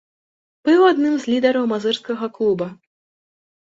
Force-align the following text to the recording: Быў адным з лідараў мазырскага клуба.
Быў 0.69 0.81
адным 0.91 1.13
з 1.25 1.31
лідараў 1.33 1.69
мазырскага 1.75 2.25
клуба. 2.39 2.67